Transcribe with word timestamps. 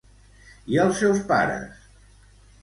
I 0.75 0.79
els 0.83 0.97
seus 1.03 1.21
pares? 1.33 1.85